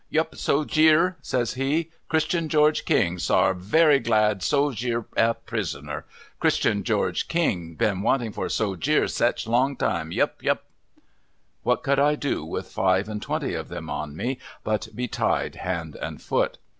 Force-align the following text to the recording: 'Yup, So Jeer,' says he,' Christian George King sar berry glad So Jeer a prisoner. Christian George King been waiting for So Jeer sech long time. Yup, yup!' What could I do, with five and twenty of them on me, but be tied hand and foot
'Yup, 0.17 0.33
So 0.33 0.63
Jeer,' 0.65 1.15
says 1.21 1.53
he,' 1.53 1.91
Christian 2.09 2.49
George 2.49 2.85
King 2.85 3.19
sar 3.19 3.53
berry 3.53 3.99
glad 3.99 4.41
So 4.41 4.71
Jeer 4.71 5.05
a 5.15 5.35
prisoner. 5.35 6.05
Christian 6.39 6.83
George 6.83 7.27
King 7.27 7.75
been 7.75 8.01
waiting 8.01 8.31
for 8.31 8.49
So 8.49 8.75
Jeer 8.75 9.07
sech 9.07 9.45
long 9.45 9.75
time. 9.75 10.11
Yup, 10.11 10.41
yup!' 10.41 10.63
What 11.61 11.83
could 11.83 11.99
I 11.99 12.15
do, 12.15 12.43
with 12.43 12.65
five 12.71 13.07
and 13.07 13.21
twenty 13.21 13.53
of 13.53 13.67
them 13.67 13.91
on 13.91 14.15
me, 14.15 14.39
but 14.63 14.87
be 14.95 15.07
tied 15.07 15.57
hand 15.57 15.95
and 15.97 16.19
foot 16.19 16.57